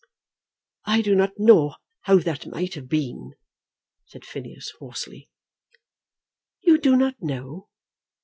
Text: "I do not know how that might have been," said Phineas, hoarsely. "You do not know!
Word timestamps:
"I 0.85 1.03
do 1.03 1.13
not 1.13 1.33
know 1.37 1.75
how 2.05 2.17
that 2.21 2.47
might 2.47 2.73
have 2.73 2.89
been," 2.89 3.35
said 4.07 4.25
Phineas, 4.25 4.71
hoarsely. 4.79 5.29
"You 6.63 6.79
do 6.79 6.95
not 6.95 7.21
know! 7.21 7.69